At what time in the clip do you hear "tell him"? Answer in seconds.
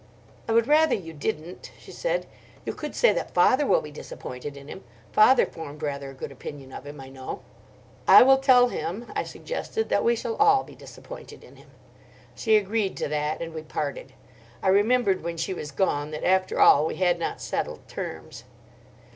8.39-9.11